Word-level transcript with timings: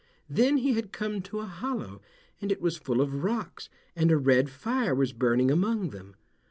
Then 0.27 0.57
he 0.57 0.73
had 0.73 0.91
come 0.91 1.21
to 1.21 1.41
a 1.41 1.45
hollow, 1.45 2.01
and 2.41 2.51
it 2.51 2.59
was 2.59 2.75
full 2.75 3.01
of 3.01 3.23
rocks, 3.23 3.69
and 3.95 4.09
a 4.09 4.17
red 4.17 4.49
fire 4.49 4.95
was 4.95 5.13
burning 5.13 5.51
among 5.51 5.91
them. 5.91 6.15